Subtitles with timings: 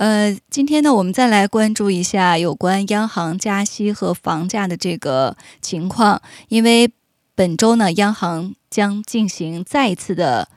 [0.00, 6.90] 呃，今天呢，我们再来关注一下有关央行加息和房价的这个情况，因为
[7.34, 10.48] 本周呢，央行将进行再一次的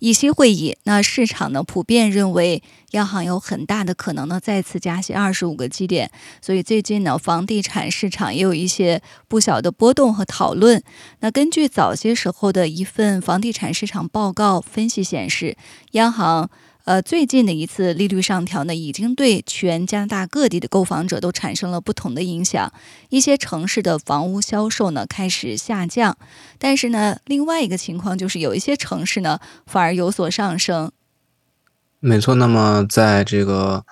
[0.00, 0.76] 议息会议。
[0.82, 6.10] 那市场呢，普遍认为央行有很大的可能呢再次加息二十五个基点，
[6.42, 10.82] 所以最近呢，房地产市场也有一些不小的波动和讨论。
[11.20, 15.56] 那根据早些时候的一份房地产市场报告分析显示，
[15.92, 16.50] 央行。
[16.84, 22.72] 呃，最近的一次利率上调呢，已经对全加拿大各地的购房者都产生了不同的影响。
[23.10, 26.16] 一些城市的房屋销售呢开始下降，
[26.58, 30.90] 但是呢，另外一个情况就是有一些城市呢反而有所上升。
[32.00, 33.84] 没错，那么在这个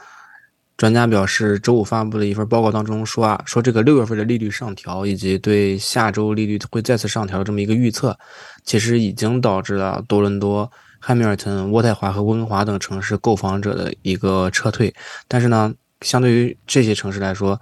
[0.76, 8.18] 专家表示周五发布的一份报告当中说啊，说这个六月份的利率上调以及对下周利率会再次上调的这么一个预测，
[8.64, 10.72] 其实已经导致了多伦多。
[10.98, 14.94] 汉密尔顿、渥太华和温哥华等城市购房者的一个撤退，
[15.26, 17.60] 但是呢，相对于这些城市来说，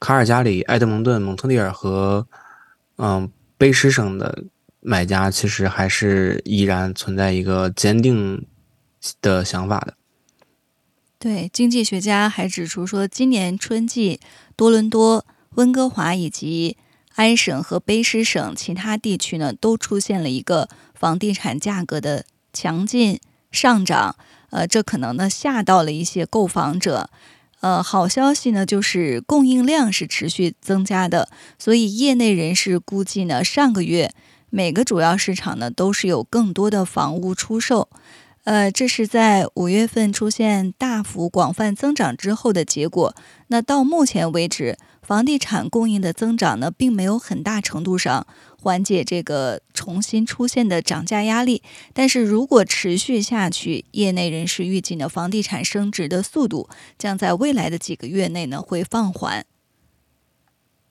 [0.00, 2.26] 卡尔加里、埃德蒙顿、蒙特利尔和
[2.96, 4.44] 嗯卑诗省的
[4.80, 8.44] 买家其实还是依然存在一个坚定
[9.22, 9.94] 的想法的。
[11.18, 14.20] 对，经济学家还指出说，今年春季
[14.56, 16.76] 多伦多、温哥华以及
[17.14, 22.26] 安省和卑诗省其他地区呢，都出现了一个房地产价格的。
[22.54, 24.16] 强劲上涨，
[24.48, 27.10] 呃，这可能呢吓到了一些购房者。
[27.60, 34.12] 呃，好消息呢就是供应量是持续增加的，所以业内人士估计呢，上个月
[34.50, 37.88] 每个主要市场呢都是有更多的房屋出售。
[38.44, 43.16] 呃，这是在五月份出现大幅广泛增长之后的结果。
[43.48, 48.26] 那到目前为止，房地产供应的增长呢，并没有很大程度上
[48.64, 51.62] 缓解这个重新出现的涨价压力。
[51.92, 59.44] 但是如果持续下去，业内人士预计呢，房地产升值的速度将在未来的几个月内呢会放缓。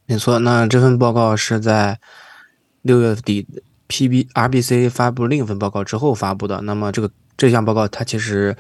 [0.05, 1.99] 没错，那这份报告是在
[2.83, 3.47] 六月底
[3.87, 6.61] P B R B C 发布另一份报告之后发布的。
[6.61, 7.09] 那么这个。
[7.35, 8.55] 这项报告它其实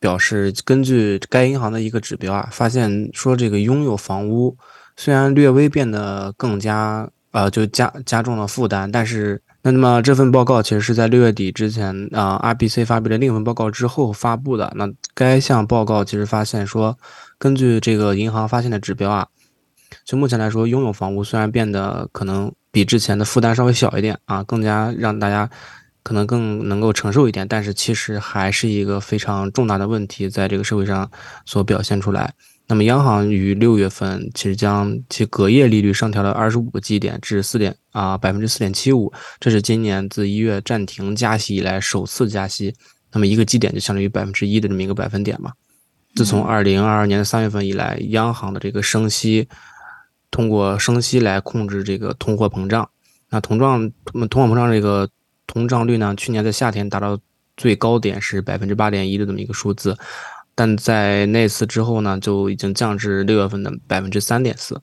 [0.00, 4.58] 表示，根据该银行的一个指标啊，发现说这个拥有房屋
[4.96, 14.72] 虽然略微变得更加呃，就加加重了负担，但是那么这份报告其实是在六月底之前啊，RBC 发布的另一份报告之后发布的。
[14.74, 16.96] 那该项报告其实发现说，
[17.38, 19.26] 根据这个银行发现的指标啊，
[20.06, 25.50] 就目前来说，拥有房屋虽然变得可能比之前的负担稍微小一点啊，更加让大家。
[26.02, 31.10] 可能更能够承受一点，但是其实还是一个非常重大的问题，在这个社会上
[31.44, 32.32] 所表现出来。
[32.68, 42.74] 那么，央行于六月份其实将其隔夜利率上调了二十五个基点至四点啊百分之四点七五，这是今年自一月暂停加息以来首次加息。
[43.12, 45.52] 那么一个基点就相当于百分之一的这么一个百分点嘛。
[46.14, 49.48] 自从二零二二年的三月份以来，央行的这个升息，
[50.30, 52.88] 通过升息来控制这个通货膨胀。
[53.30, 53.90] 那通胀，
[54.28, 55.08] 通货膨胀这个。
[55.48, 56.12] 通胀率呢？
[56.16, 57.16] 去年在夏天达到
[57.56, 59.96] 最高点是百分之八点一的这么一个数字，
[60.56, 64.82] 但在那次之后呢，就已经降至六月份的百分之三点四。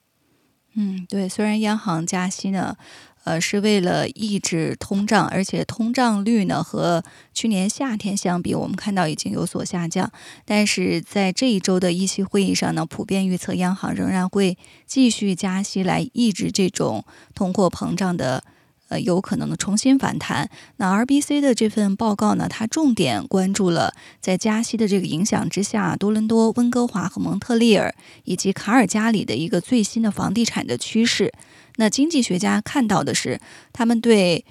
[0.76, 2.76] 嗯，对，虽然央行加息呢，
[3.24, 7.02] 呃，是为了抑制通胀，而且通胀率呢和
[7.32, 10.10] 去年夏天相比，我们看到已经有所下降，
[10.44, 14.56] 但是在这一周的议息会议上呢，普遍预测央行仍然会
[14.86, 17.04] 继续加息来抑制这种
[17.34, 18.44] 通货膨胀的。
[18.88, 20.50] 呃，有可能的重新反弹。
[20.76, 27.94] 那 RBC 的这份报告呢，它重点关注了在加息的这个影响之下，多伦多、温哥华和蒙特利尔
[28.24, 31.32] 以及卡尔加里的一个最新的房地产的趋势。
[31.76, 33.40] 那经济学家看到的是，
[33.72, 34.44] 他们对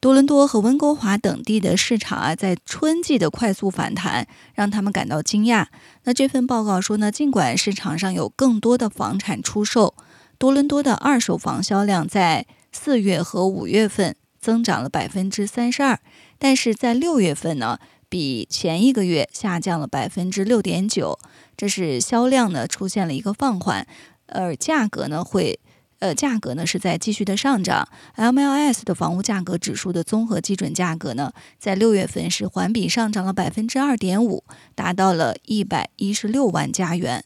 [0.00, 5.66] 多伦多和温哥华等地的市场啊，在春季的快速反弹，让他们感到惊讶。
[6.04, 9.94] 那这份报告说呢，尽管市场上有更多的房产出售，
[10.36, 15.98] 多伦多的二手房销量在四月和五月份增长了百分之三十二，
[16.38, 21.18] 但是在六月份呢，比前一个月下降了百分之六点九。
[21.56, 23.86] 这是销量呢出现了一个放缓，
[24.26, 25.58] 而价格呢会，
[26.00, 27.88] 呃，价格呢是在继续的上涨。
[28.16, 34.44] MLS 的房屋价格指数的综合基准价格呢，在六月份是环比上涨了百分之二点五，
[34.74, 37.24] 达到了一百一十六万加元。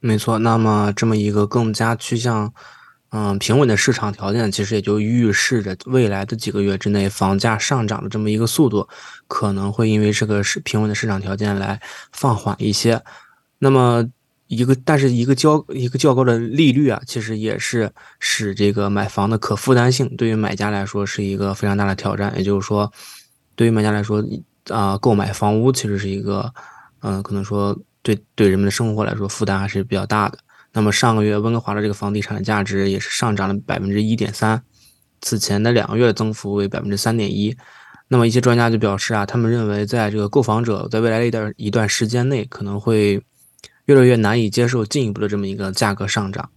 [0.00, 2.52] 没错，那么这么一个更加趋向。
[3.16, 8.88] 嗯，平稳的市场条件，其实也就预示着未来的几个月之内，房价上涨的这么一个速度，
[9.28, 11.80] 可能会因为这个是平稳的市场条件来
[12.10, 13.00] 放缓一些。
[13.60, 14.04] 那么，
[14.48, 17.88] 一个但是一个较一个较高的利率啊，其实也是
[18.18, 22.34] 使这个买房的可负担性对于买家来说是一个非常大的挑战。
[22.36, 22.92] 也就是说，
[23.54, 24.20] 对于买家来说，
[24.70, 26.52] 啊，购买房屋其实是一个，
[26.98, 30.38] 嗯，可能说对对人们的生活来说负担还是比较大的。
[30.74, 34.62] 那么上个月温哥华的这个房地产的价值也是上涨了百分之一点三，
[35.22, 37.56] 此前的两个月增幅为百分之三点一。
[38.08, 43.22] 那么一些专家就表示啊，他们认为在这个购房者在未来的一段一段时间内可能会
[43.86, 46.50] 越来越难以接受进一步的这么一个价格上涨。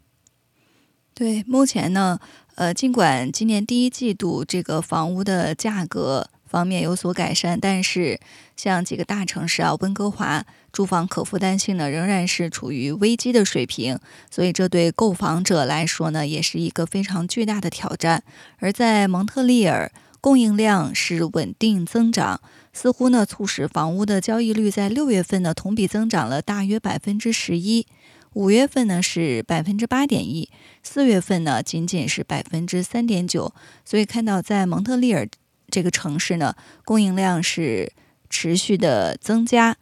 [1.13, 2.19] 对，目前呢，
[2.55, 6.29] 呃，尽管今年第一季度这个房屋的价格。
[6.47, 8.19] 方面有所改善，但是
[8.55, 13.99] 像几个大城市啊，温哥华住房可负担性呢仍然是处于危机的水平，
[14.31, 18.23] 所以这对购房者来说呢也是一个非常巨大的挑战。
[18.57, 19.91] 而在蒙特利尔，
[20.21, 22.41] 供应量是稳定增长，
[22.73, 27.85] 似乎呢促使房屋的交易率在六月份呢同比增长了大约百分之十一，
[28.33, 30.49] 五月份呢是百分之八点一，
[30.83, 33.53] 四月份呢仅仅是百分之三点九，
[33.85, 35.27] 所以看到在蒙特利尔。
[35.69, 36.55] 这个城市呢，
[36.85, 37.91] 供应量是
[38.29, 39.75] 持续的增加，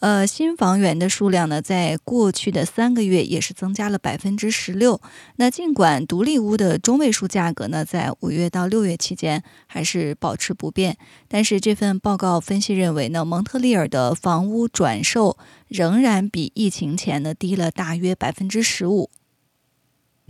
[0.00, 5.00] 呃，新房源的数量呢，在过去的三个月也是增加了百分之十六。
[5.36, 10.96] 那尽管独立屋的中位数价格呢，在五月到六月期间还是保持不变，
[11.28, 15.38] 但是这份报告分析认为呢，蒙特利尔的房屋转售
[15.68, 19.10] 仍然比疫情前呢低了大约百分之十五。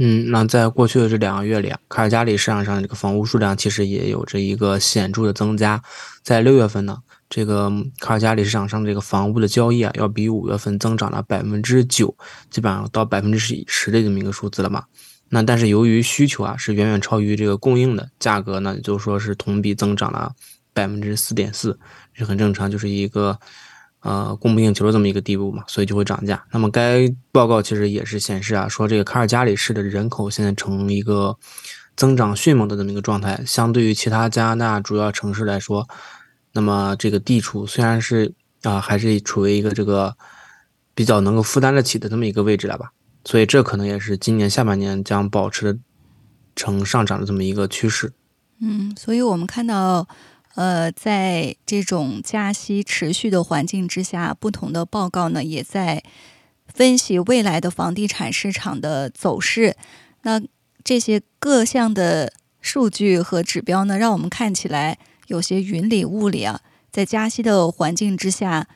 [0.04, 5.80] 嗯，那在过去的这两个月里啊，卡尔加里市场上这个房屋数量其实也有着一个显著的增加。
[6.24, 6.98] 在六月份呢，
[7.30, 7.70] 这个
[8.00, 12.16] 卡尔加里市场上这个房屋的交易啊，要比五月份增长了百分之九，
[12.50, 14.86] 基本上到百分之十十的这么一个数字了嘛。
[15.28, 20.32] 那但是由于需求啊是远远超于这个供应的，价格呢就说是同比增长了
[20.72, 21.78] 百分之四点四，
[22.12, 23.38] 是很正常，就是一个。
[24.02, 26.44] 呃，供不应求的这么一个地步嘛，所以就会涨价。
[26.50, 31.36] 那么该报告其实也是显示啊，说这个卡尔加里市的人口现在呈一个
[31.94, 35.88] 增长迅猛的这么一个状态，相对于其他加拿大主要城市来说，
[36.52, 40.16] 那么这个地处虽然是啊，还是处于一个这个
[40.96, 42.90] 比较能够负担得起的这么一个位置了吧。
[43.24, 45.78] 所以这可能也是今年下半年将保持
[46.56, 48.12] 呈上涨的这么一个趋势。
[48.60, 50.08] 嗯，所以我们看到。
[50.54, 56.02] 呃，在这种加息持续的环境之下，不同的报告呢也在
[56.66, 59.74] 分析未来的房地产市场的走势。
[60.22, 60.42] 那
[60.84, 66.60] 这些各项的数据和指标呢，让我们看起来有些云里雾里啊。
[66.90, 68.68] 在加息的环境之下，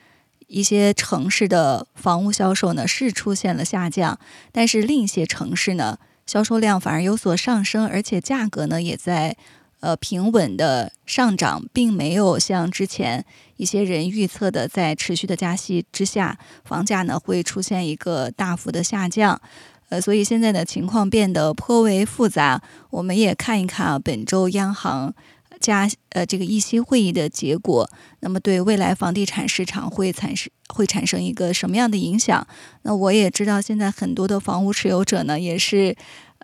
[0.46, 4.19] 一些城市的房屋销售呢是出现了下降，
[4.50, 9.37] 但是另一些城市呢销售量反而有所上升，而且价格呢也在。
[9.81, 13.25] 呃，平稳的上涨，并没有像之前
[13.56, 19.40] 一些人预测的，在持续的加息之下，房价呢会出现一个大幅的下降。
[19.88, 22.61] 呃，所以现在的情况变得颇为复杂。
[22.90, 25.14] 我们也看一看啊，本周央行
[25.61, 27.88] 加呃这个议息会议的结果，
[28.20, 32.44] 那么对未来房地产市场会产生会产生一个什么样的影响？
[32.82, 35.94] 那我也知道，现在很多的房屋持有者呢，也是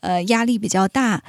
[0.03, 1.25] 呃压力比较大。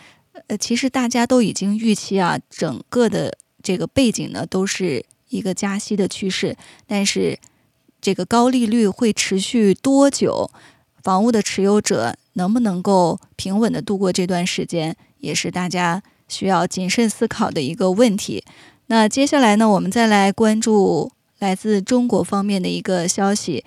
[0.48, 6.58] 呃，其实大家都已经预期啊，整个的这个背景呢，都是一个加息的趋势。
[6.88, 7.38] 但是，
[8.02, 10.50] 这个高利率会持续多久？
[11.04, 18.44] 房屋的持有者能不能够平稳的度过这段时间，也是大家需要谨慎思考的一个问题。
[18.88, 23.64] 那接下来呢，我们再来关注来自中国方面的一个消息，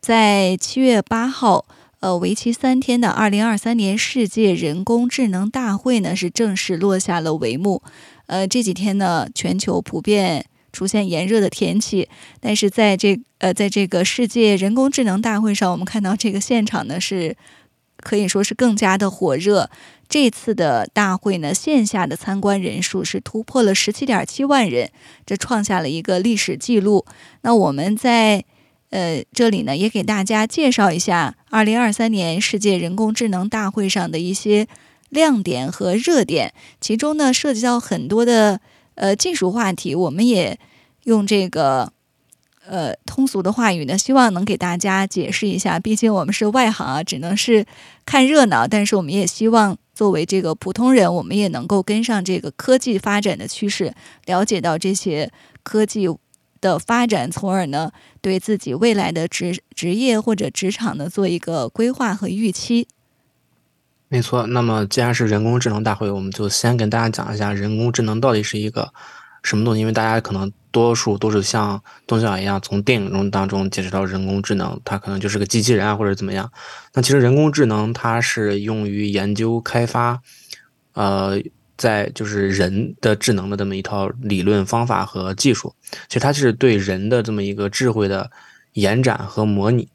[0.00, 1.66] 在七月八号。
[2.04, 7.82] 呃，为期三天的二零二三年世界人工智能大会呢，是正式落下了帷幕。
[8.26, 17.34] 呃，这几天呢，全球普遍出现炎热的天气，但是在这呃，在这个世界人工智能大会上，我们看到这个现场呢是
[17.96, 19.70] 可以说是更加的火热。
[20.06, 24.90] 这次的大会呢，线下的参观人数是突破了十七点七万人，
[25.24, 27.06] 这创下了一个历史记录。
[27.40, 28.44] 那我们在。
[28.94, 34.68] 呃，这里呢也给大家介绍一下二零二三年世界人工智能大会上的一些
[35.10, 38.60] 亮点和热点，其中呢涉及到很多的
[38.94, 40.56] 呃技术话题，我们也
[41.02, 41.92] 用这个
[42.68, 45.80] 呃通俗的话语呢，希望能给大家解释一下。
[45.80, 47.66] 毕竟我们是外行啊，只能是
[48.06, 53.92] 看热闹，但是我们也希望作为这个普通人，我们也能够跟上这个科技发展的趋势，
[54.26, 55.32] 了解到这些
[55.64, 56.08] 科技。
[56.64, 57.92] 的发展，从而呢，
[58.22, 62.88] 对自己未来的职职业或者职场呢，做一个规划和预期。
[64.08, 64.46] 没错。
[64.46, 68.94] 那么既然是人工智能大会，我们就先跟大家讲一下人工智能到底是一个
[69.42, 76.50] 什么东西，因为大家可能多数都是像东晓一样从电影中当中接触到人工智能，它可能就是个机器人啊或者怎么样。
[76.94, 80.22] 那其实人工智能它是用于研究开发，
[80.94, 81.38] 呃。
[81.76, 85.74] 在就是人的智能的这么一套理论方法和技术，
[86.08, 88.30] 其实它是对人的这么一个智慧的
[88.74, 89.88] 延展和模拟。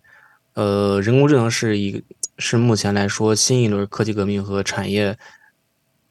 [0.56, 2.04] 呃，人工智能是一
[2.38, 5.18] 是目前来说新一轮科技革命和产业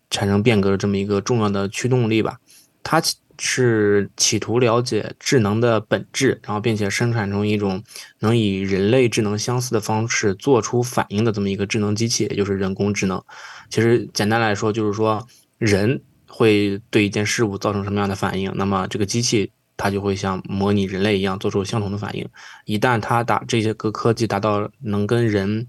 [0.08, 2.38] 产生变革的这么一个重要的驱动力吧。
[2.82, 3.02] 它
[3.38, 7.82] 是企图了解智能的本质，然后并且生产出一种
[8.20, 13.22] 能以人类智能相似的方式做出反应的这么一个智能机器，也就是人工智能。
[13.68, 15.28] 其实简单来说就是说。
[15.58, 18.50] 人会对一件事物造成什么样的反应？
[18.54, 22.28] 那么这个机器它就会像模拟人类一样做出相同的反应。
[22.64, 25.66] 一旦它达这些个科技达到能跟人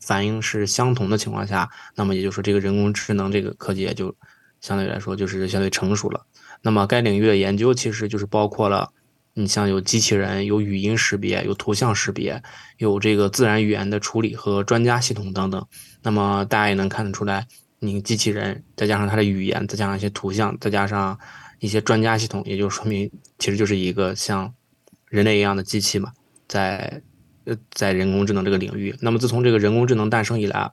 [0.00, 4.14] 反应是相同的情况下，那么也就是说这个人工智能这个科技也就
[4.60, 6.26] 相对来说就是相对成熟了。
[6.62, 8.90] 那么该领域的研究其实就是包括了
[9.34, 12.42] 你像有机器人、有语音识别、有图像识别、
[12.78, 15.66] 有这个自然语言的处理和专家系统等等。
[16.02, 17.46] 那么大家也能看得出来。
[17.86, 21.18] 你机器人再加上它的语言，再加上一些图像，再加上
[21.60, 24.52] 一些专家系统，也就说明其实就是一个像
[25.08, 26.12] 人类一样的机器嘛，
[26.48, 27.02] 在
[27.44, 28.96] 呃在人工智能这个领域。
[29.00, 30.70] 那么自从这个人工智能诞生以来，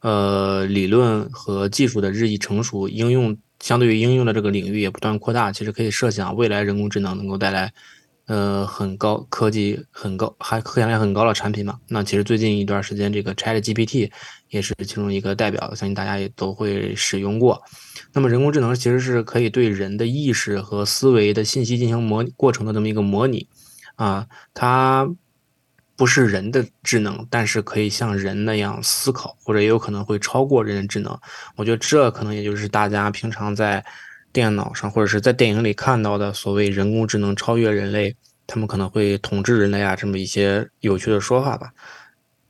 [0.00, 5.50] 呃，理论和技术的日益成熟，应用相对于应用的这个领域也不断扩大。
[5.50, 7.72] 其实可以设想，未来人工智能能够带来。
[8.26, 11.78] 呃，很高科技，很高，还科研量很高的产品嘛？
[11.88, 14.10] 那其实最近一段时间，这个 Chat GPT
[14.48, 17.62] 也是其中一个代表，相信大家也都会使用过。
[18.14, 23.46] 那么人工智能其实是可以对人的意识和思维的信息进行模过程的这么一个模拟
[23.96, 25.06] 啊，它
[25.94, 31.14] 不是人的智能，但是可以像人那样思考，或者也有可能会超过人的智能。
[31.56, 33.84] 我觉得这可能也就是大家平常在。
[34.34, 38.16] 电脑上或者是在电影里看到的所谓人工智能超越人类，
[38.48, 41.72] 他们可能会统治人类啊，这么一些有趣的说法吧。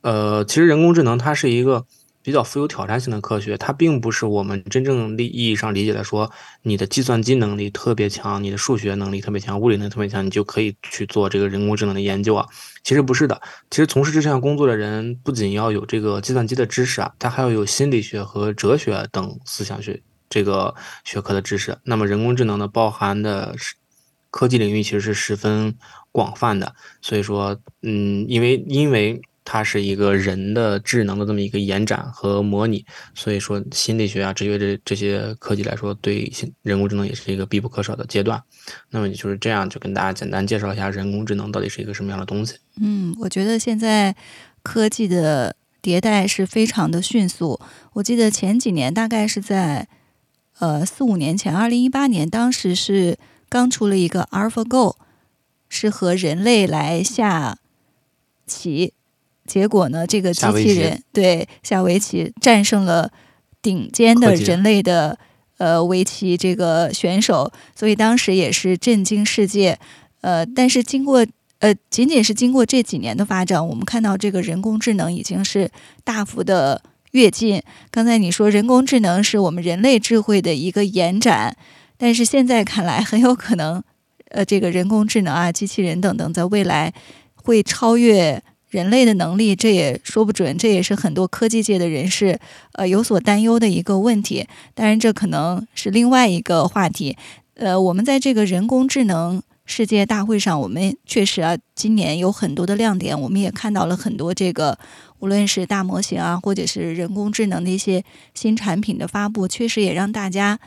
[0.01, 1.85] 呃，其实人工智能它是一个
[2.23, 6.31] 比较富有挑战性的科学，它并不是我们真正意义上理解的说
[6.63, 12.47] 你的计算机能力特别强，你的数学能力特别强，物理能力特别强，你就可以去做这个人工智能的研究啊。
[12.83, 13.39] 其实不是的，
[13.69, 20.01] 其实从事这项工作的人不仅要有这个计算机的知识啊，他还要有心理学和哲学等思想学。
[20.35, 20.75] 这个
[21.05, 23.75] 学科的知识，那么人工智能呢，包含的是
[24.29, 25.73] 科技领域其实是十分
[26.11, 26.75] 广泛的。
[27.01, 36.29] 所以说，嗯，因为因为它是一个人的智能的这么一个延展和模拟，所以说心理学啊、哲学这这些科技来说，对
[36.63, 38.43] 人工智能也是一个必不可少的阶段。
[38.89, 42.57] 那么就是这样，就跟大家简单介绍一下人工智能到底是一个什么样的东西。
[42.81, 44.13] 嗯，我觉得现在
[44.63, 47.57] 科技的迭代是非常的迅速。
[47.93, 49.87] 我记得前几年大概是在。
[50.59, 53.17] 呃，四五年前，二零一八年，当时是
[53.49, 54.95] 刚出了一个 AlphaGo，
[55.67, 57.57] 是和人类来下
[58.47, 58.93] 棋，
[59.45, 63.11] 结果呢，这个机器人对下围棋战胜了
[63.61, 65.19] 顶尖的人类的
[65.57, 69.77] 呃围棋这个选手，所以当时也是震惊世界。
[70.21, 71.27] 呃，但是经过
[71.59, 75.69] 呃，仅仅是经过这几年的发展，我们看到这个人工智能已经是
[76.05, 76.81] 大幅的。
[77.15, 77.63] 跃进。
[77.89, 81.55] 刚才你说人工智能是我们人类智慧的一个延展，
[81.97, 83.81] 但是现在看来很有可能，
[84.31, 86.93] 呃，这个人工智能啊、机器人等等，在未来
[87.35, 90.57] 会超越人类的能力，这也说不准。
[90.57, 92.37] 这也是很多科技界的人士
[92.73, 94.45] 呃有所担忧的一个问题。
[94.73, 97.15] 当然，这可能是另外一个话题。
[97.53, 104.77] 呃，我们在这个人工智能世界大会上，我们确实啊，今年有很多的亮点，我们也看到了很多这个。
[105.25, 108.05] 无论是大模型啊，或者是人工智能的一些
[108.35, 110.59] 新产品的发布，确实也让大家，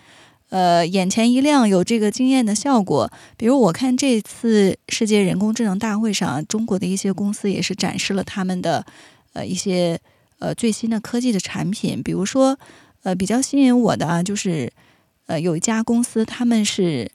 [0.48, 3.08] 呃，眼前一亮，有这个惊艳的效果。
[3.36, 8.84] 比如我看这次世界人工智能大会上，中国的一些公司也是展示了他们的，
[9.34, 9.96] 呃，一些
[10.40, 12.02] 呃最新的科技的产品。
[12.02, 12.58] 比如说，
[13.04, 14.72] 呃，比较吸引我的啊，就是，
[15.26, 17.08] 呃，有一家公司，他们是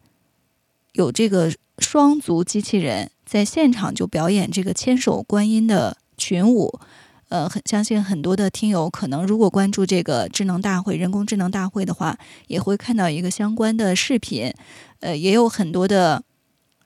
[0.94, 6.80] 有这个双足机器人在现场就表演这个千手观音的群舞。
[7.34, 14.54] 呃，很相信很多的听友可能如果关注这个智能大会、人工智能大会的话，也会看到一个相关的视频。
[15.00, 16.24] 呃，也有很多的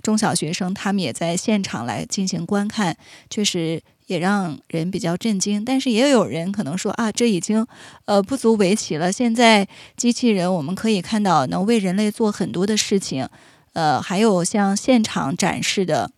[0.02, 2.96] 中小学生，他们也在现场来进行观看，
[3.30, 5.66] 确实也让人比较震惊。
[5.66, 7.68] 但是也有人可能说啊，这已经
[8.06, 9.12] 呃不足为奇了。
[9.12, 13.28] 现在机器人我们可以看到能为人类做很多的事情，
[13.74, 16.10] 呃，还有像现场展示的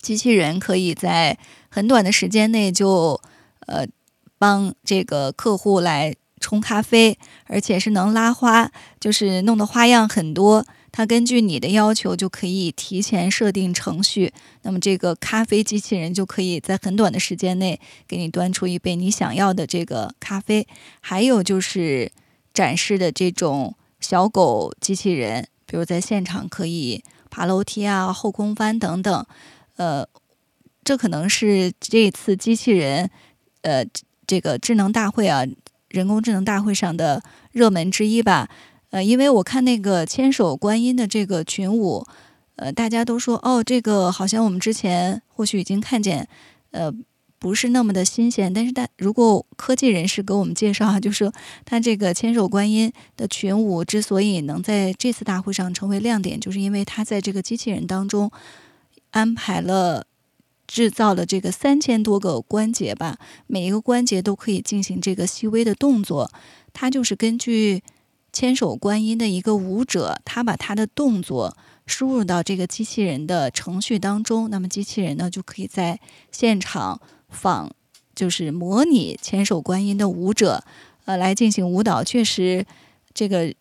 [0.00, 1.38] 机器人可以在。
[1.72, 3.20] 很短的时间内就，
[3.68, 3.86] 呃，
[4.38, 10.66] 帮这个客户来冲咖啡，而且是能拉花，就是弄的花样很多。
[10.90, 17.78] 它根据你的要求就可以提前设定程序，那么这个咖啡机器人就可以在很短的时间内
[18.08, 20.66] 给你端出一杯你想要的这个咖啡。
[21.00, 22.10] 还有就是
[22.52, 29.24] 展示的这种小狗机器人，比如在现场可以爬楼梯啊、后空翻等等。
[29.76, 30.06] 呃，
[30.84, 33.10] 这可能是这一次机器人，
[33.62, 33.84] 呃，
[34.26, 35.44] 这个智能大会啊，
[35.88, 37.22] 人工智能大会上的
[37.52, 38.48] 热门之一吧。
[38.90, 42.04] 呃，因为我看那个千手观音的这个群舞，
[42.56, 46.28] 呃，大家都说哦，这个好像我们之前或许已经看见，
[46.72, 46.92] 呃，
[47.38, 48.52] 不是那么的新鲜。
[48.52, 51.32] 但是，但如果科技人士给我们介绍啊，就说
[51.64, 58.28] 他这个千手观音的群舞之所以能在这次大会上成为亮点，就是因为他在这个机器人当中
[59.10, 60.06] 安排了
[60.66, 66.30] 制造了这个三千多个关节吧，每一个关节都可以进行这个细微的动作，
[66.72, 67.82] 它就是根据。
[68.32, 75.98] 千手观音的一个舞者，他把他的动作输入到这个机器人的程序当中，那么机器人呢就可以在
[76.30, 77.70] 现场仿，
[78.14, 80.62] 就是模拟千手观音的舞者，
[81.06, 82.04] 呃，来进行舞蹈。
[82.04, 82.64] 确实，
[83.12, 83.52] 这个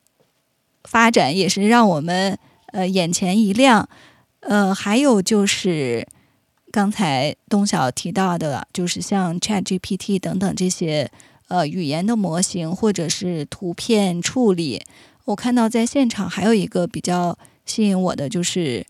[0.84, 2.38] 发展也是让我们
[2.68, 3.90] 呃眼前一亮。
[4.42, 6.08] 呃，还有就是
[6.72, 11.12] 刚才东晓提到的，就是像 Chat GPT 等等这些。
[11.50, 14.84] 呃，语言的模型或者是图片处理，
[15.26, 18.86] 我看到在现场还有一个比较吸引我的，就是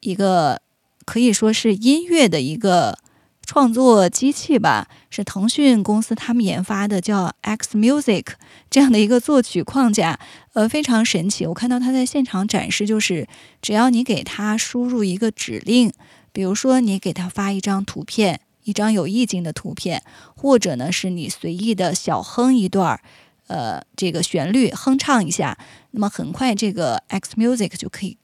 [0.00, 0.60] 一个
[1.04, 2.98] 可以说是音乐的一个
[3.46, 8.26] 创作机器吧，是腾讯公司他们研发的，叫 X Music
[8.68, 10.18] 这样的一个作曲框架，
[10.52, 11.46] 呃，非常神奇。
[11.46, 13.26] 我看到他在现场展示，就是
[13.60, 15.92] 只要你给他输入一个指令，
[16.32, 18.40] 比如说你给他发一张图片。
[18.64, 20.04] 一张有意境的图片，
[20.36, 23.00] 或者呢是你随意的小哼一段儿，
[23.48, 25.58] 呃，这个旋律哼唱一下，
[25.90, 28.16] 那么很快这个 X Music 就可以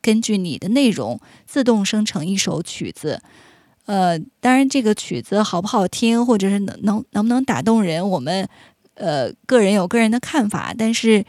[0.00, 3.20] 根据你的内容自动生成一首曲子。
[3.84, 8.48] 呃，当然这个曲子好不好听，或者是能能能不能打动人，我们
[8.94, 10.72] 呃个人有个人的看法。
[10.72, 11.22] 但是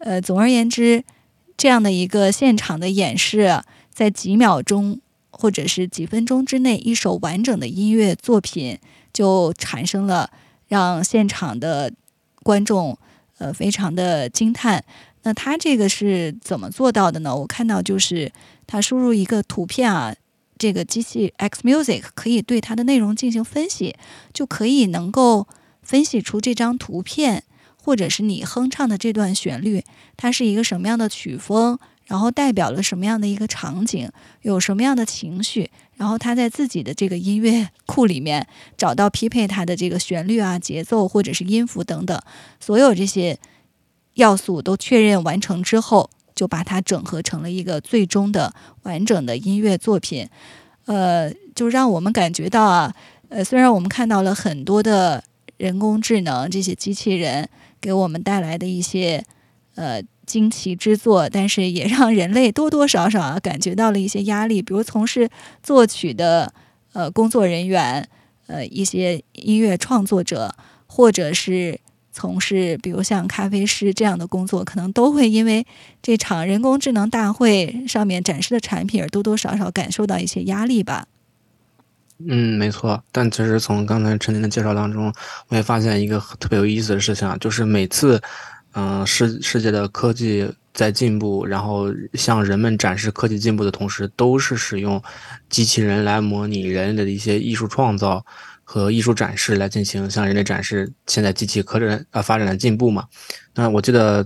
[0.00, 1.04] 呃，总而言之，
[1.56, 5.00] 这样的一个现场的演示，在几秒钟。
[5.32, 8.78] 或者是几分钟之内，一首完整的音乐作品
[9.10, 10.28] 就产生了，
[10.68, 11.90] 让现场的
[12.42, 12.98] 观众
[13.38, 14.84] 呃非常的惊叹。
[15.22, 17.34] 那他这个是怎么做到的呢？
[17.34, 18.30] 我看到就是
[18.66, 20.14] 他输入一个图片啊，
[20.58, 23.96] 这个机器 X Music 可以对它的内容进行分析，
[24.34, 25.48] 就可以能够
[25.80, 27.44] 分析出这张图片
[27.90, 29.82] 或者是你哼唱的这段旋律，
[30.16, 31.76] 它是一个什么样的曲风。
[32.06, 34.08] 然后代表了什么样的一个场景，
[34.42, 42.20] 有什么样的情绪，然后他在自己的这个音乐库里面找到匹配他的这个旋律啊、节奏或者是音符等等，
[42.60, 43.38] 所有这些
[44.14, 50.28] 要素都确认完成之后，就把它整合成了一个最终的完整的音乐作品。
[50.86, 52.94] 呃，就让我们感觉到啊，
[53.28, 55.22] 呃，虽然我们看到了很多的
[55.58, 57.48] 人工智能这些机器人
[57.80, 59.24] 给我们带来的一些
[59.74, 60.02] 呃。
[60.26, 65.28] 惊奇之作，但是也让人类多多少少啊感觉到了一些压力，比如从事
[65.60, 66.54] 作曲的
[66.92, 68.08] 呃工作人员，
[68.46, 70.54] 呃一些音乐创作者，
[70.86, 71.80] 或者是
[72.12, 75.66] 从事比如像咖啡师这样的工作，可能都会因为
[76.00, 81.08] 这场人工智能大会上面展示的产品而多多少少感受到一些压力吧。
[82.28, 83.02] 嗯，没错。
[83.12, 85.12] 但其实从刚才陈林的介绍当中，
[85.48, 88.20] 我也发现一个特别有意思的事情啊，就是每次。
[88.72, 95.02] 嗯，世世界的科技在进步，然后向人们展示科技进步的同时，都是使用
[95.48, 98.24] 机器人来模拟人类的一些艺术创造
[98.62, 103.04] 和艺术展示，来进行向人类展示现在机器科技呃发展的进步嘛。
[103.56, 104.24] 那我记得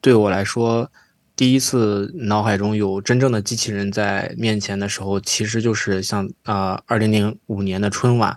[0.00, 0.90] 对我来说，
[1.36, 8.36] 第一次脑海中有真正的机器人在面前的时候，其实就是像啊，二零零五年的春晚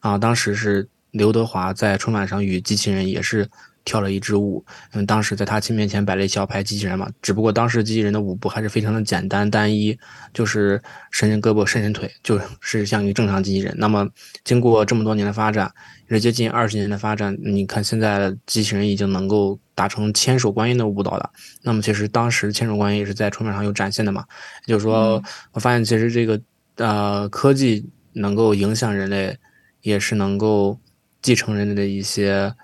[0.00, 3.48] 啊，当时是刘德华在春晚上与机器人也是。
[3.88, 9.98] 跳了一支舞，嗯，当时在他亲面前摆了一小排机器人嘛，只不过当时机器人的舞步还是非常的简单单一，
[10.34, 10.78] 就是
[11.10, 13.74] 伸伸胳膊伸伸腿，就是像一个正常机器人。
[13.78, 14.06] 那么
[14.44, 15.72] 经过这么多年的发展，
[16.08, 21.30] 也是接近二十年的发展，你看现在机器人已经能够达成千手观音的舞蹈了。
[21.62, 24.22] 那么其实当时千手观音也是在春晚上有展现的嘛，
[24.66, 25.22] 就是说
[25.52, 26.38] 我发现其实这个
[26.76, 29.34] 呃科技能够影响人类，
[29.80, 30.78] 也是能够
[31.22, 32.54] 继承人类的一些。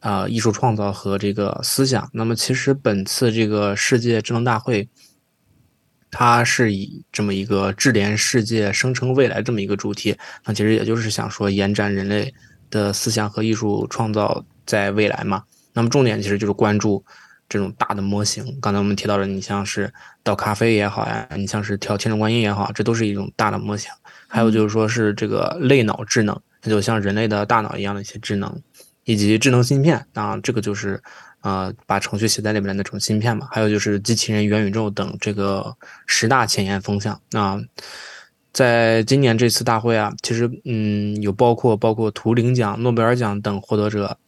[0.00, 2.08] 啊，艺术创造和这个思想。
[2.12, 4.88] 那么，其实本次这个世界智能大会，
[6.10, 10.16] 它是以这么一个智联世界、生成未来这么一个主题。
[10.44, 12.32] 那其实也就是想说，延展人类
[12.70, 15.42] 的思想和艺术创造在未来嘛。
[15.72, 17.04] 那么重点其实就是关注
[17.48, 18.58] 这种大的模型。
[18.60, 23.90] 刚才我们提到了，你像是倒咖啡也好呀，你像是调千手观音也好，这都是一种大的模型。
[24.28, 28.62] 还有就是说是这个类脑智能，它就像人类的大脑一样的一些智能，
[29.06, 31.00] 以及智能芯片啊，这个就是
[31.40, 33.48] 呃把程序写在里面的那种芯片嘛。
[33.50, 35.74] 还有就是机器人、元宇宙等这个
[36.06, 37.58] 十大前沿风向啊。
[38.52, 44.18] 在今年这次大会啊，其实嗯有包括包括图灵奖、诺贝尔奖等获得者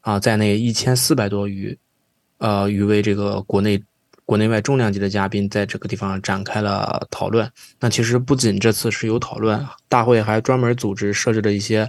[0.00, 1.78] 啊在内一千四百多余
[2.38, 3.82] 呃余位这个国内
[4.26, 7.50] 国内外重量级的嘉宾在这个地方展开了讨论。
[7.80, 11.88] 那其实不仅这次是有讨论，大会还专门组织设置了一些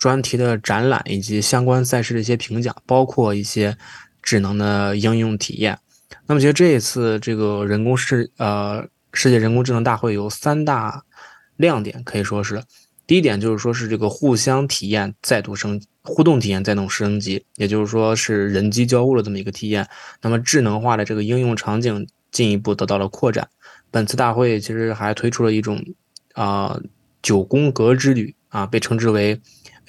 [0.00, 3.78] 专题的展览以及相关赛事的一些评奖，包括一些
[4.20, 5.78] 智能的应用体验。
[6.26, 11.04] 那么其实这一次这个人工世呃世界人工智能大会有三大。
[11.56, 12.62] 亮点可以说是，
[13.06, 19.86] 第一点就是说是这个互相体验再度升互动体验再度升级，也就是说是人机交互的这么一个体验。
[20.22, 23.46] 那么智能化的这个应用场景进一步得到了扩展。
[23.90, 25.84] 本次大会其实还推出了一种
[26.32, 26.80] 啊
[27.20, 29.38] 九宫格之旅啊，被称之为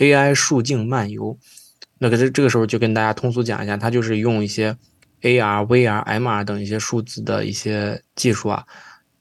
[0.02, 1.38] AI 数镜漫游。
[1.98, 4.76] 那可是这个时候就跟大家通俗讲一下，它就是用一些
[5.22, 8.66] AR、VR、MR 等一些数字的一些技术啊，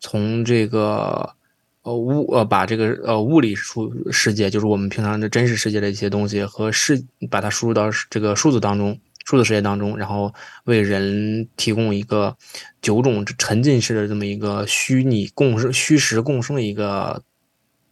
[0.00, 1.36] 从这个。
[1.82, 10.30] 呃物呃把这个呃物理数世界，就是我们平常的真实世界的一些东西和世，把它输入到这个数字当中，数字世界当中，然后
[10.64, 12.36] 为人提供一个
[12.82, 17.22] 九种沉浸式的这么一个虚拟共生、虚实共生的一个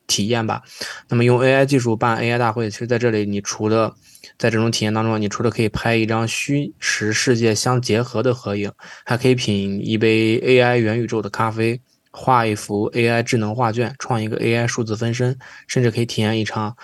[0.09, 0.61] 体验吧。
[1.09, 3.95] 那么用 AI 技术办 AI 大会，其实在这里，你除了
[4.37, 8.73] 在这种体验当中，你除了可以拍一张虚实世界相结合的合影，
[9.05, 11.81] 还可以品一杯 AI 元宇宙的咖啡。
[12.11, 16.75] 画一幅 AI 智能画卷，创一个 AI 数字分身，甚至可以体验一场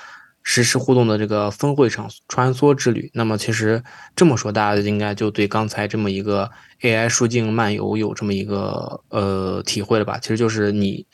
[0.43, 3.11] 实时互动的这个分会场穿梭之旅。
[3.15, 3.83] 那么，其实
[4.15, 6.49] 这么说，大家应该就对刚才这么一个
[6.83, 10.19] AI 数境漫游有这么一个呃体会了吧？
[10.19, 11.05] 其实就是你，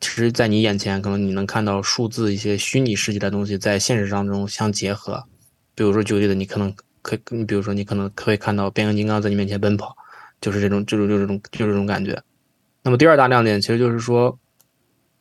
[0.00, 5.22] 其实，在你眼前，可能你能看到数字一些虚拟世界的东西在现实当中相结合。
[5.74, 9.94] 比如说举例子，你可能可以，你比如说你可能可以看到变形金刚在你面前奔跑，
[10.40, 12.22] 就是这种，就是就这种，就是这种感觉。
[12.82, 14.38] 那么第二大亮点，其实就是说，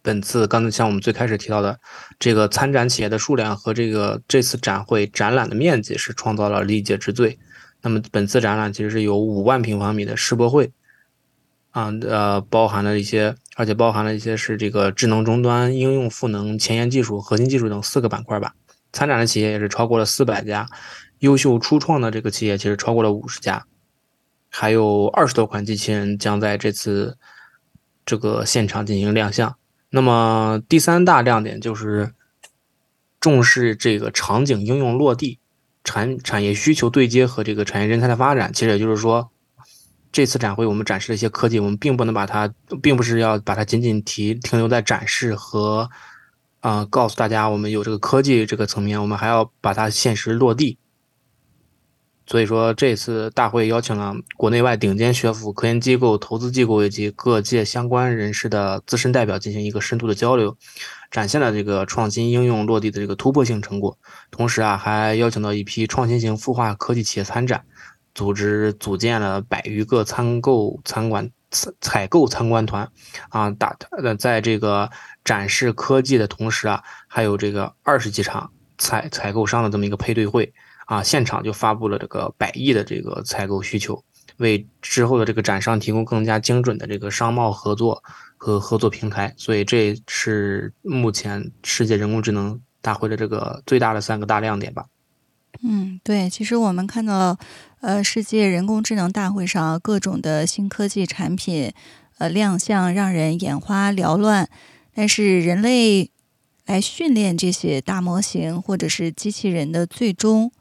[0.02, 1.78] 本次刚才像我们最开始提到的，
[2.18, 7.38] 这个参展企业的数量和这个这次展会展览的面积是创造了历届之最。
[7.82, 10.72] 那么本次展览其实是有五万平方米的世博会，
[11.72, 18.54] 啊呃，包含了一些，而且包含了一些是这个智能终端、应用赋能、前沿技术、核心技术等四个板块吧。
[18.94, 20.66] 参展的企业也是超过了四百家，
[21.20, 23.66] 优秀初创的这个企业其实超过了五十家，
[24.50, 27.18] 还有二十多款机器人将在这次。
[28.06, 29.56] 这个现场进行亮相。
[29.92, 32.16] 那么第三大亮点就是
[33.20, 35.38] 重视这个场景应用落地、
[35.84, 38.52] 产产业需求对接和这个产业人才的发展。
[38.52, 39.30] 其实也就是说，
[40.12, 45.90] 这次展会我们展示的一些科技，我们并不能把它，并不是要把它仅仅提停留在展示和
[46.62, 50.78] 啊告诉大家我们有这个科技这个层面，我们还要把它现实落地。
[52.26, 60.56] 所以说，这次大会邀请了国内外顶尖学府、科研机构、投资机构以及各界相关人士的资深代表进行一个深度的交流，
[61.10, 63.98] 展现了这个创新应用落地的这个突破性成果。
[64.30, 67.66] 同时啊，还邀请到一批创新型孵化科技企业参展，
[68.20, 72.92] 组织组建了百余个参购参观采采购参观团，
[73.30, 74.90] 啊，打呃，在这个
[75.24, 80.54] 展示科技的同时啊，还有这个二十几场采采购商的这么一个配对会。
[80.88, 84.04] 啊，现场就发布了这个百亿的这个采购需求，
[84.36, 88.04] 为之后的这个展商提供更加精准的这个商贸合作
[88.36, 89.34] 和合作平台。
[89.38, 94.84] 所以这是目前世界人工智能大会的这个最大的三个大亮点吧。
[95.62, 97.38] 嗯，对，其实我们看到，
[97.82, 101.72] 呃，世界人工智能大会上各种的新科技产品，
[102.18, 104.50] 呃，亮相让人眼花缭乱。
[104.94, 106.12] 但是人类
[106.66, 110.52] 来训练这些大模型或者是机器人的最终。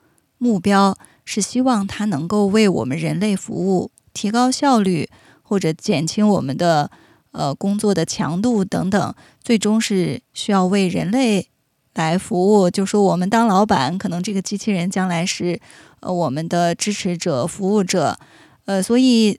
[0.40, 5.08] 目标是希望它能够为我们人类服务，提高效率
[5.42, 6.90] 或者减轻我们的
[7.32, 11.48] 呃工作的强度等等，最终是需要为人类
[12.02, 12.70] 来服务。
[12.70, 15.60] 就说我们当老板，可能这个机器人将来是
[16.00, 18.18] 呃我们的支持者、服务者。
[18.64, 19.38] 呃，所以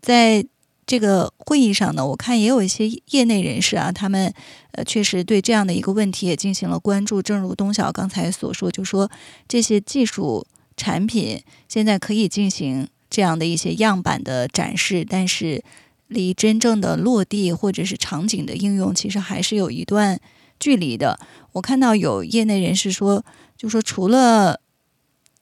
[0.00, 0.46] 在
[0.86, 4.32] 这个会议上呢，我看也有一些业内人士啊，他们
[4.72, 7.20] 呃确实对这样的一个问题也进行了关注。
[7.22, 9.10] 正如东晓刚才所说，就说
[9.46, 15.62] 这些技术产品现在可以进行这样的一些样板的展示，但是
[16.08, 20.18] 离真正的落地或者是场景的应用，其实还是有一段
[20.60, 21.18] 距离的。
[21.52, 23.24] 我看到有业内人士说，
[23.56, 24.60] 就说除了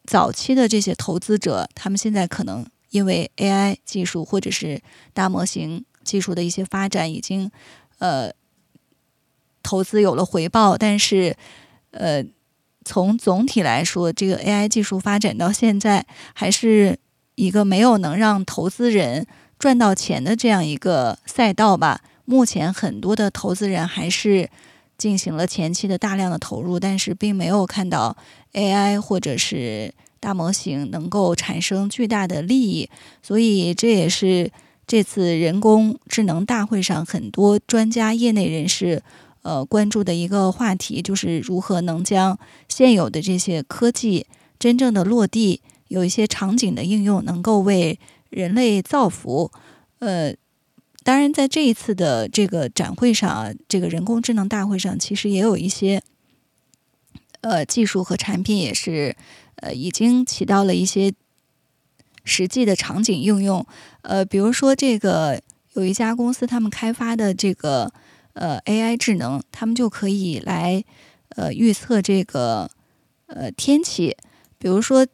[0.07, 4.81] 早期的这些投资者，他们现在可能因为 AI 技术或者是
[5.13, 7.51] 大模型技术的一些发展，已经
[7.99, 8.33] 呃
[9.63, 11.37] 投资有了回报，但是
[11.91, 12.25] 呃
[12.87, 16.99] 从总体来说，这个 AI 技术发展到现在，还是
[17.35, 19.27] 一个没有能让投资人
[19.59, 22.01] 赚到钱的这样一个赛道吧。
[22.25, 24.49] 目前很多的投资人还是。
[24.99, 28.17] 进行了前期的大量的投入，但是并没有看到
[28.53, 32.91] AI 或者是大模型能够产生巨大的利益，
[33.23, 34.51] 所以这也是
[34.87, 39.01] 这次人工智能大会上很多专家业内人士
[39.43, 42.37] 呃关注的一个话题，就是如何能将
[42.69, 44.27] 现有的这些科技
[44.59, 49.53] 真正的落地，有一些场景的应用能够为人类造福，
[50.01, 50.35] 呃。
[51.09, 56.03] 当然，在这一次的这个展会上啊，这个人工智能大会上，其实也有一些
[57.41, 59.17] 呃技术和产品也是
[59.55, 61.11] 呃已经起到了一些
[62.25, 63.67] 实际的场景应用。
[64.03, 65.41] 呃，比如说这个
[65.73, 67.91] 有一家公司，他们开发的这个
[68.35, 70.85] 呃 AI 智能，他们就可以来
[71.31, 72.71] 呃预测这个
[73.29, 74.15] 呃天气。
[74.59, 75.07] 比如说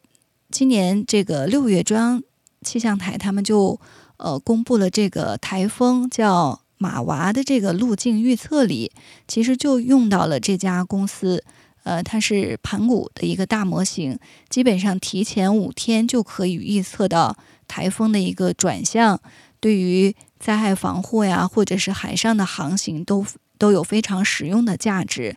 [0.51, 2.21] 今年这个六月，中央
[2.61, 3.79] 气象台他们就。
[4.17, 8.91] 呃，公布了这个台风叫马娃的这个路径预测里，
[9.27, 11.43] 其实就用到了这家公司。
[11.83, 14.17] 呃，它是盘古的一个大模型，
[14.49, 19.19] 基本上提前五天就可以预测到台风的一个转向，
[19.59, 23.23] 对于灾害防护呀，或者是海上的航行都
[23.57, 25.35] 都有非常实用的价值。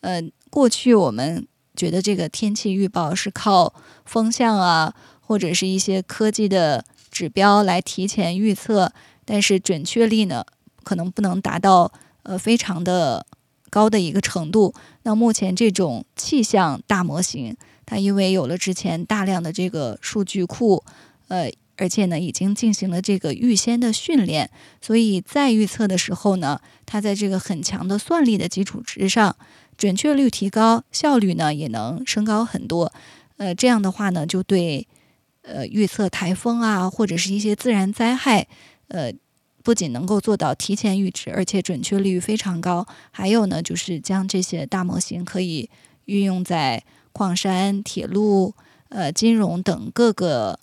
[0.00, 3.74] 呃，过去我们觉得这个天气预报是靠
[4.06, 6.84] 风向啊，或者是一些科技的。
[7.10, 8.92] 指标来提前预测，
[9.24, 10.44] 但是准确率呢，
[10.84, 11.92] 可能不能达到
[12.22, 13.26] 呃非常的
[13.68, 14.72] 高的一个程度。
[15.02, 20.82] 那目前这种气象大模型，它因为有了之前大量的这个数据库，
[21.28, 29.34] 呃，而且呢已经进行了这个预先的训练，所以在预测的时候呢，它在这个很强的算力的基础之上，
[29.76, 32.92] 准确率提高，效率呢也能升高很多。
[33.38, 34.86] 呃，这样的话呢，就对。
[35.42, 38.46] 呃，预测台风啊，或者是一些自然灾害，
[38.88, 39.12] 呃，
[39.62, 42.86] 不仅能够做到提前预知，而且准确率非常高。
[43.10, 45.68] 还有呢，就是将这些大模型可以
[46.04, 48.54] 运用在矿山、铁路、
[48.90, 50.58] 呃，金融等各个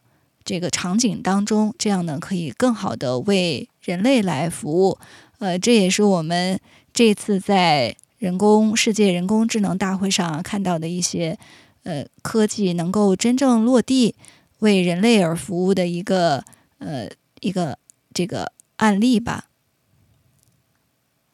[0.46, 4.98] 这个场景当中，这样呢，可以更好的为人类来服务。
[5.40, 6.60] 呃，这也是我们
[6.94, 11.38] 这次在人工世界人工智能大会上看到的一些
[11.84, 14.16] 呃科技能够真正落地。
[14.60, 16.44] 为人类而服务的一个
[16.80, 17.10] 呃
[17.42, 17.78] 一个
[18.14, 19.46] 这个案例吧。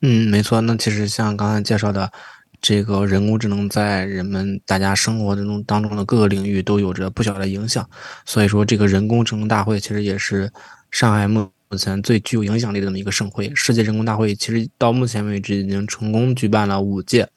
[0.01, 0.59] 嗯，没错。
[0.62, 2.12] 那其实像刚才介绍的，
[2.62, 7.89] 这个人工智能在人们大家生活当中当中的各个领域都有着不小的影响。
[8.25, 10.51] 所以说，这个人工智能大会其实也是
[10.91, 13.51] 上海梦目前最具有影响力的这么一个盛会。
[13.55, 17.27] 世界人工大会其实到目前为止已经成功举办了五届。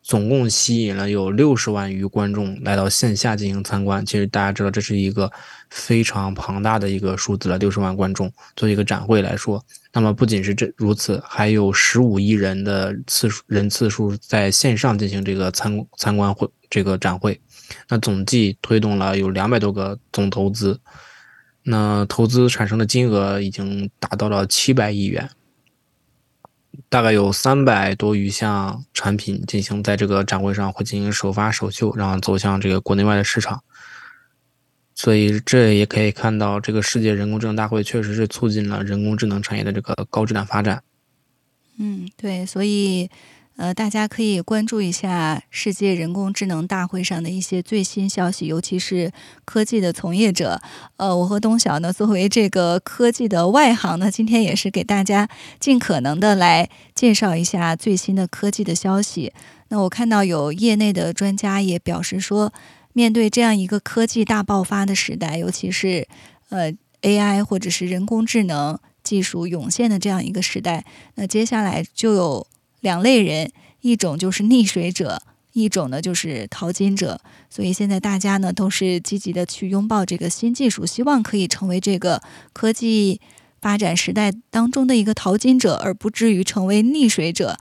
[0.00, 4.06] 总共吸引了有六十万余观众来到线下进行参观。
[4.06, 5.28] 其实大家知道，这是一个
[5.70, 7.58] 非常庞大的一个数字了。
[7.58, 9.60] 六十万观众做一个展会来说，
[9.92, 17.40] 那么不仅是这如此，还有十五亿人的次数人次数在线上进行这个参参观会这个展会。
[17.88, 20.80] 那总计推动了有两百多个总投资，
[21.70, 25.30] 那投资产生的金额已经达到了七百亿元。
[26.88, 33.62] 大概有三百多余项产品进行在这个展会上会进行首发首秀，然后走向这个国内外的市场。
[34.94, 40.82] 所以这也可以看到，这个世界人工智能大会确实是促进了人工智能产业的这个高质量发展。
[41.78, 43.08] 嗯，对，所以。
[43.60, 49.12] 呃，大家可以关注一下世界人工智能大会上的一些最新消息，尤其是
[49.44, 50.62] 科技的从业者。
[50.96, 59.30] 呃，我和东晓呢，作为这个科技的外行呢，今天也是给大家尽可能的来介绍一下最新的科技的消息。
[59.68, 62.54] 那我看到有业内的专家也表示说，
[62.94, 66.08] 面对这样一个科技大爆发的时代，尤其是
[66.48, 72.46] 呃 AI 或者是人工智能技术涌现的这样一个时代，那接下来就有。
[72.80, 77.20] 两类人，一种就是溺水者，一种呢就是淘金者。
[77.48, 83.20] 所以现在大家呢都是积极的去拥抱这个新技术，希望可以成为这个科技
[83.60, 87.58] 发展时代当中的一个淘金者，而不至于成为溺水者。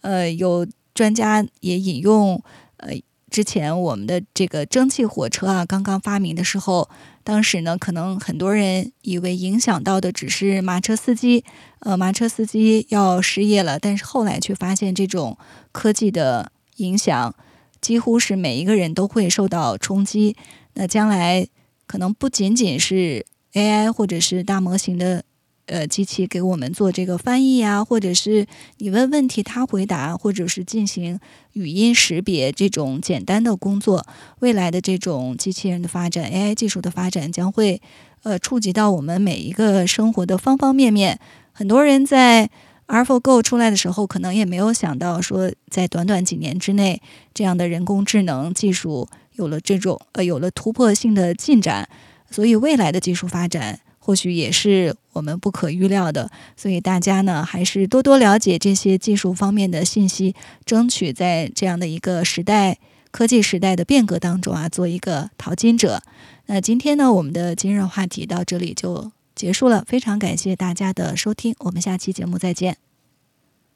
[0.00, 2.42] 呃，有专家也引用，
[2.78, 2.94] 呃，
[3.30, 6.88] 之前我们的这个蒸汽火车啊刚刚发明的时候。
[7.24, 11.44] 当时呢，可能很多人以为影响到的只是马车司机，
[11.80, 13.78] 呃，马车司机要失业了。
[13.78, 15.38] 但是后来却发现，这种
[15.70, 17.34] 科技的影响
[17.80, 20.36] 几乎是每一个人都会受到冲击。
[20.74, 21.46] 那将来
[21.86, 25.24] 可能不仅仅是 AI 或者是大模型的。
[25.72, 31.18] 呃，机器给我们做这个翻译呀，或者是你问问题他回答，或者是进行
[31.54, 34.06] 语音识别这种简单的工作。
[34.40, 37.80] 未来的这种机器人的发展，AI 技术的发展将会
[38.22, 41.18] 呃触及到我们每一个生活的方方面面。
[41.52, 42.50] 很多人在
[42.88, 47.00] AlphaGo 出来的时候，可能也没有想到说，在短短几年之内，
[47.32, 51.88] 这样的人工智能技术有了这种呃有了突破性的进展。
[52.30, 53.80] 所以未来的技术发展。
[54.04, 60.34] 或许也是我们不可预料的，所以大家呢还是多多了解这些技术方面的信息，
[60.64, 62.78] 争取在这样的一个时代、
[63.12, 66.02] 科技时代的变革当中啊，做一个淘金者。
[66.46, 72.76] 那今天呢，我们的今日话题到这里就结束了，非常感谢大家的收听，我们下期节目再见。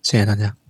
[0.02, 0.65] 谢谢大家。